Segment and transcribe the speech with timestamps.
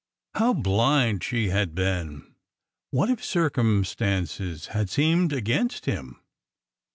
[0.33, 2.33] How blind she had been!
[2.89, 6.19] What if circumstances had seemed against him?